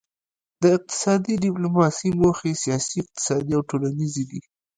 د 0.61 0.63
اقتصادي 0.77 1.33
ډیپلوماسي 1.43 2.09
موخې 2.21 2.51
سیاسي 2.63 2.95
اقتصادي 3.03 3.51
او 3.57 3.61
ټولنیزې 3.69 4.23
دي 4.31 4.41